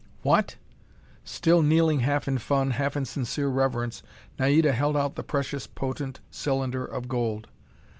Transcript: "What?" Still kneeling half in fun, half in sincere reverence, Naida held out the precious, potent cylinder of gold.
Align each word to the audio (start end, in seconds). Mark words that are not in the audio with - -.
"What?" 0.23 0.55
Still 1.23 1.61
kneeling 1.61 1.99
half 1.99 2.27
in 2.27 2.39
fun, 2.39 2.71
half 2.71 2.97
in 2.97 3.05
sincere 3.05 3.49
reverence, 3.49 4.01
Naida 4.39 4.71
held 4.71 4.97
out 4.97 5.13
the 5.13 5.21
precious, 5.21 5.67
potent 5.67 6.21
cylinder 6.31 6.83
of 6.83 7.07
gold. 7.07 7.47